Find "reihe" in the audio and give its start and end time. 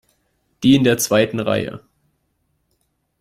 1.39-1.79